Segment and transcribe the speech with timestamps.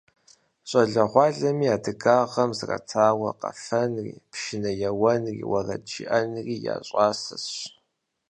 [0.69, 7.47] ЩӀалэгъуалэми адыгагъэм зратауэ къэфэнри, пшынэ еуэнри, уэрэд жыӀэнри я щӀасэщ.